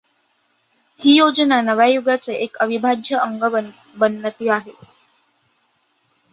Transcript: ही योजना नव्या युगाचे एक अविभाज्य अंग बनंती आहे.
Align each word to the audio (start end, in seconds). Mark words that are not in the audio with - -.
ही 0.99 1.15
योजना 1.15 1.59
नव्या 1.61 1.85
युगाचे 1.85 2.33
एक 2.35 2.57
अविभाज्य 2.57 3.17
अंग 3.17 3.43
बनंती 3.97 4.49
आहे. 4.49 4.71